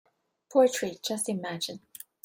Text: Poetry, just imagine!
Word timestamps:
Poetry, 0.49 0.97
just 1.07 1.29
imagine! 1.29 1.79